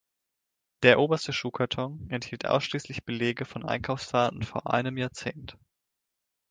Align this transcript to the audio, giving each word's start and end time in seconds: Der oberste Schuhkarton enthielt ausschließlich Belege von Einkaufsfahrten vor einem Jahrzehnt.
Der 0.81 0.97
oberste 0.97 1.31
Schuhkarton 1.31 2.09
enthielt 2.09 2.47
ausschließlich 2.47 3.05
Belege 3.05 3.45
von 3.45 3.63
Einkaufsfahrten 3.63 4.41
vor 4.41 4.73
einem 4.73 4.97
Jahrzehnt. 4.97 5.59